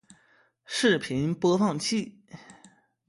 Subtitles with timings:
[0.65, 2.23] 视频播放器